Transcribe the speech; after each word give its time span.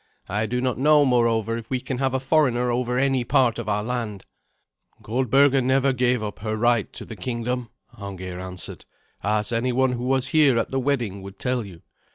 I 0.27 0.47
do 0.47 0.61
not 0.61 0.79
know, 0.79 1.05
moreover, 1.05 1.57
if 1.57 1.69
we 1.69 1.79
can 1.79 1.99
have 1.99 2.15
a 2.15 2.19
foreigner 2.19 2.71
over 2.71 2.97
any 2.97 3.23
part 3.23 3.59
of 3.59 3.69
our 3.69 3.83
land." 3.83 4.25
"Goldberga 5.03 5.61
never 5.61 5.93
gave 5.93 6.23
up 6.23 6.39
her 6.39 6.57
right 6.57 6.91
to 6.93 7.05
the 7.05 7.15
kingdom," 7.15 7.69
Arngeir 7.95 8.39
answered, 8.39 8.85
"as 9.23 9.51
anyone 9.51 9.91
who 9.91 10.03
was 10.05 10.29
here 10.29 10.57
at 10.57 10.71
the 10.71 10.79
wedding 10.79 11.21
would 11.21 11.37
tell 11.37 11.63
you. 11.63 11.83